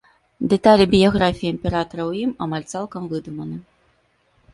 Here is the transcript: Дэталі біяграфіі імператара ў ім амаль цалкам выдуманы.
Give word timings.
Дэталі 0.51 0.85
біяграфіі 0.93 1.51
імператара 1.55 2.03
ў 2.09 2.23
ім 2.27 2.31
амаль 2.47 2.65
цалкам 2.73 3.03
выдуманы. 3.13 3.57